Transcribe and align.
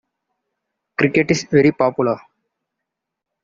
Cricket 0.97 1.29
is 1.29 1.43
very 1.43 1.71
popular. 1.71 2.17